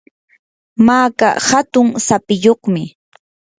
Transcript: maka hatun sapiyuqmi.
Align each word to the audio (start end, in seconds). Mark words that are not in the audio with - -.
maka 0.87 1.27
hatun 1.47 1.87
sapiyuqmi. 2.07 2.83